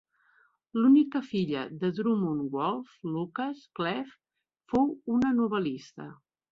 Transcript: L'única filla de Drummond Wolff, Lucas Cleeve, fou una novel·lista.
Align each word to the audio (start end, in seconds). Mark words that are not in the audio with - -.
L'única 0.77 1.21
filla 1.31 1.67
de 1.83 1.91
Drummond 1.99 2.49
Wolff, 2.57 2.97
Lucas 3.19 3.63
Cleeve, 3.81 4.19
fou 4.75 4.93
una 5.19 5.35
novel·lista. 5.43 6.15